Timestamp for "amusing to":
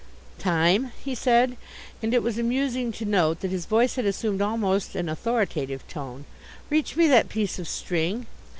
2.39-3.05